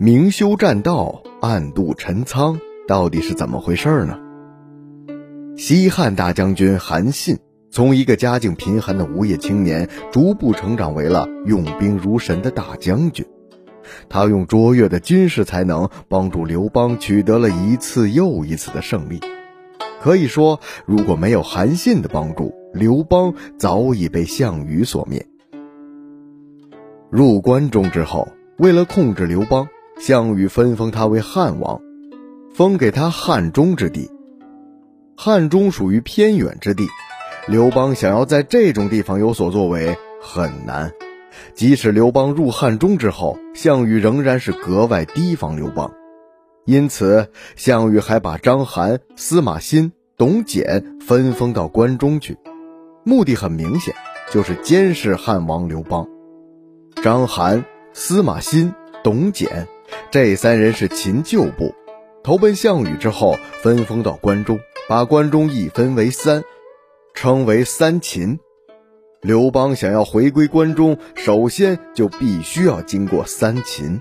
[0.00, 4.16] 明修栈道，暗度陈仓，到底是怎么回事呢？
[5.56, 7.38] 西汉大将军韩信
[7.68, 13.26] 从一个家境贫寒的无业青年，逐步成长为了用兵如神的大将军。
[14.08, 19.18] 他用卓越的军事才能，帮助刘邦取得了一次又一次的胜利。
[20.00, 25.26] 可以说，如果没有韩信的帮助，刘邦早已被项羽所灭。
[27.10, 28.28] 入关中之后，
[28.58, 29.66] 为了控制刘邦，
[30.00, 31.80] 项羽分封他为汉王，
[32.54, 34.10] 封给他汉中之地。
[35.16, 36.86] 汉中属于偏远之地，
[37.48, 40.92] 刘邦想要在这种地方有所作为很难。
[41.54, 45.92] 即使刘邦入汉中之后，项羽仍然是格外提防刘邦，
[46.64, 52.38] 因此项羽还把章邯、司马欣、董简分封到关中去，
[53.04, 53.94] 目的很明显，
[54.30, 56.06] 就是监视汉王刘邦。
[57.02, 58.72] 章邯、司马欣、
[59.02, 59.66] 董简
[60.10, 61.74] 这三人是秦旧部，
[62.22, 64.58] 投奔项羽之后，分封到关中，
[64.88, 66.42] 把关中一分为三，
[67.14, 68.38] 称为三秦。
[69.20, 74.00] 刘邦想要回归关中，首先就必须要经过三秦，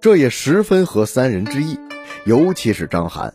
[0.00, 1.78] 这也十分合三人之意，
[2.24, 3.32] 尤其是章邯。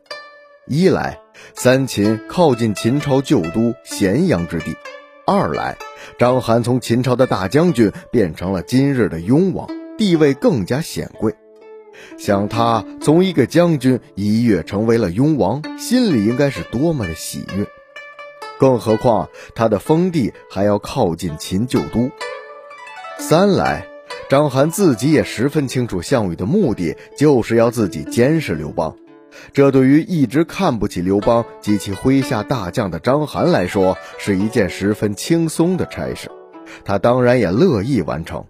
[0.66, 1.20] 一来，
[1.54, 4.74] 三秦靠近秦朝旧都咸阳之地。
[5.26, 5.78] 二来，
[6.18, 11.34] 章邯从秦朝的大将军变成了今日的雍王，地位更加显贵。
[12.18, 17.68] 想他从一个将军一跃成为了雍王，心里应该是多么的喜悦。
[18.60, 22.10] 更何况他的封地还要靠近秦旧都。
[23.20, 23.88] 三来，
[24.30, 28.96] 章邯自己也十分清楚，项羽的目的就是要自己监视刘邦。
[29.52, 36.30] 这对于一直看不起刘邦及其麾下大将的章邯来说，是一件十分轻松的差事，
[36.86, 38.46] 他当然也乐意完成。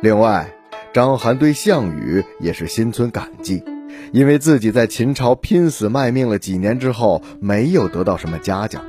[0.00, 0.54] 另外，
[0.92, 3.64] 章邯对项羽也是心存感激，
[4.12, 8.84] 因为自己在秦朝拼死卖命了几年之后，没有得到什么嘉奖，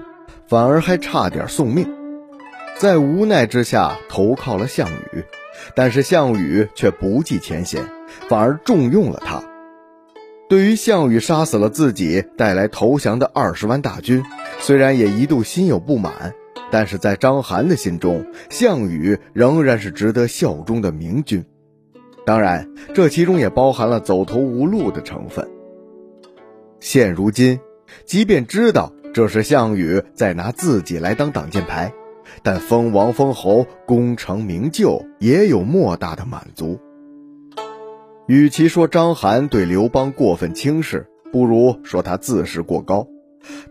[0.47, 1.91] 反而还差点送命，
[2.77, 5.23] 在无奈之下投靠了项羽，
[5.75, 7.83] 但是项羽却不计前嫌，
[8.27, 9.41] 反而重用了他。
[10.47, 14.23] 对于项羽杀死了自己带来投降的二十万大军，
[14.59, 16.35] 虽然也一度心有不满，
[16.71, 21.43] 但是在章邯的心中，项羽仍然是值得效忠的明君。
[22.25, 25.49] 当然，这其中也包含了走投无路的成分。
[26.79, 27.59] 现如今，
[28.05, 31.91] 即便知道这是项羽在拿自己来当挡箭牌，
[32.43, 36.79] 但封王封侯、功成名就，也有莫大的满足。
[38.27, 43.07] 与其说章邯对刘邦过分轻视，不如说他自视过高。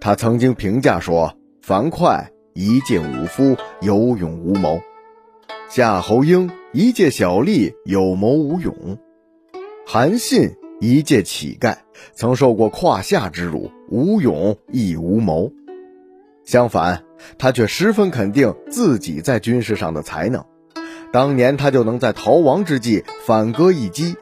[0.01, 2.27] 他曾经评价说：“樊哙
[2.61, 4.81] 一介武夫，有勇无谋；
[5.69, 8.99] 夏侯婴一介小吏，有谋无勇；
[9.87, 11.77] 韩信一介乞丐，
[12.15, 15.53] 曾受过胯下之辱，无勇亦无谋。”
[16.43, 17.05] 相反，
[17.39, 20.45] 他却十分肯定自己在军事上的才能。
[21.13, 24.17] 当年他就能在逃亡之际反戈一击。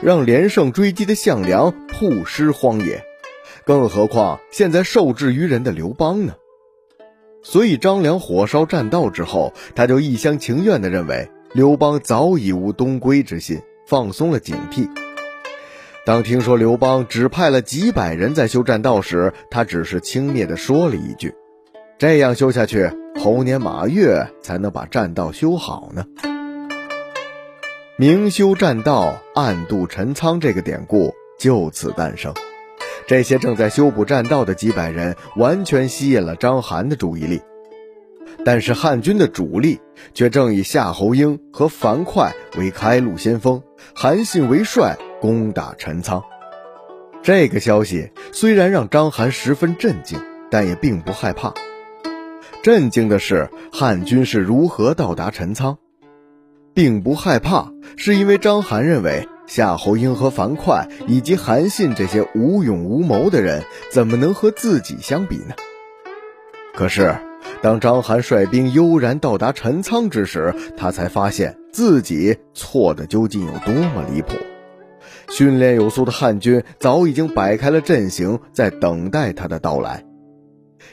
[0.00, 3.02] 让连胜追击的项梁曝尸荒野，
[3.64, 6.34] 更何况现在受制于人的刘邦呢？
[7.48, 14.90] 所以张良火烧栈道之后，他就一厢情愿地认为刘邦早已无东归之心，放松了警惕。
[16.04, 21.32] 当听说刘邦只派了几百人在修栈道时，他只是轻蔑地说了一句
[21.98, 22.90] ：“这样修下去，
[23.20, 26.04] 猴年马月才能把栈道修好呢。”
[27.96, 32.34] 明修栈道，暗度陈仓这个典故就此诞生。
[33.06, 37.40] 这些正在修补栈道的几百人，完全吸引了章邯的注意力。
[38.44, 39.80] 但是汉军的主力
[40.12, 43.62] 却正以夏侯婴和樊哙为开路先锋，
[43.94, 46.22] 韩信为帅，攻打陈仓。
[47.22, 51.54] 这个消息虽然让章邯十分震惊，但也并不害怕。
[52.62, 55.78] 震惊的是汉军是如何到达陈仓。
[56.74, 63.62] 并不害怕，是因为章邯认为夏侯婴和樊哙以及韩信这些无勇无谋的人，
[63.92, 65.54] 怎么能和自己相比呢？
[66.74, 67.16] 可是，
[67.62, 74.34] 当章邯率兵悠然到达陈仓之时，他才发现自己错的究竟有多么离谱。
[75.30, 80.04] 训练有素的汉军早已经摆开了阵型，在等待他的到来。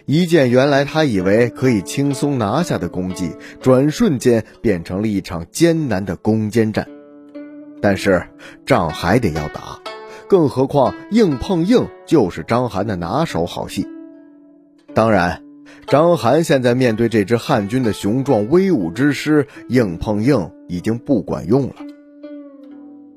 [0.05, 6.87] 一件原来他以为可以轻松拿下的功绩，转瞬间变成了一场艰难的攻坚战。
[7.83, 8.29] 但是
[8.65, 9.81] 仗还得要打，
[10.29, 13.85] 更何况硬碰硬就是章邯的拿手好戏。
[14.93, 15.43] 当然，
[15.87, 21.75] 章邯现在面对这支汉军的雄壮威武之师，硬碰硬已经不管用了。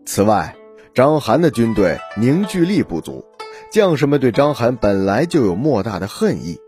[0.05, 0.57] 此外，
[0.95, 3.25] 章邯的军队凝聚力不足，
[3.71, 6.59] 将士们对章邯本来就有莫大的恨意，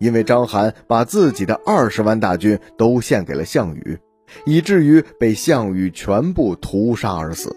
[0.00, 3.98] 因为章邯把自己的二十万大军都献给了项羽，
[4.44, 7.56] 以至于被项羽全部屠杀而死。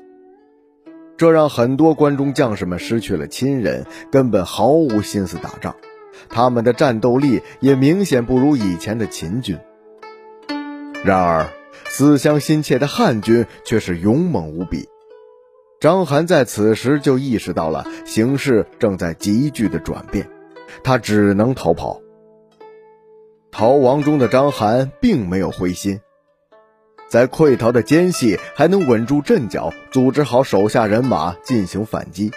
[1.18, 5.76] 这让很多关中将士们失去了亲人，根本毫无心思打仗，
[6.28, 9.58] 他们的战斗力也明显不如以前的秦军。
[11.04, 11.48] 然而，
[11.86, 14.90] 思乡心切的汉军却是勇猛无比。
[15.80, 20.28] 章邯在此时就意识到了形势正在急剧的转变，
[20.84, 22.02] 他只能逃跑。
[23.52, 26.02] 逃亡中的章邯并没有灰心，
[27.10, 32.32] 在溃逃的间隙还能稳住阵脚，组织好手下人马进行反击。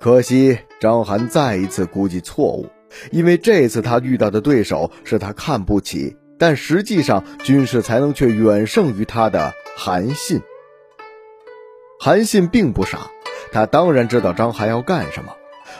[0.00, 2.68] 可惜张邯再一次估计错误，
[3.10, 10.40] 因为这次他遇到的对手是他看不起，但实际上军事才能却远胜于他的韩信。
[12.00, 13.10] 韩信并不傻，
[13.52, 15.32] 他当然知道张邯要干什么，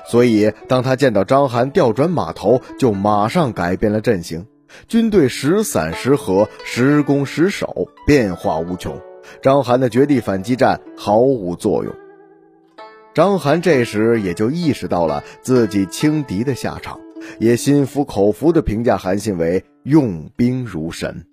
[0.07, 4.47] 所以当他见到张邯调转马头，就马上改变了阵型。
[4.89, 9.01] 军队时散时合，时攻时守，变化无穷。
[9.41, 11.95] 章邯的绝地反击战毫无作用。
[13.15, 16.99] 章邯这时也就意识到了自己轻敌的下场，
[17.39, 21.25] 也心服口服地评价韩信为用兵如神。